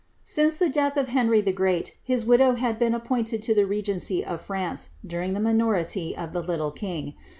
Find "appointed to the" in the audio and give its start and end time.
2.95-3.67